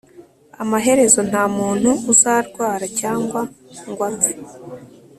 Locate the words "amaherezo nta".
0.63-1.43